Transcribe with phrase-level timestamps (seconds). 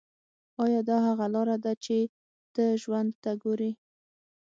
[0.63, 1.97] ایا دا هغه لاره ده چې
[2.55, 3.71] ته ژوند ته ګورې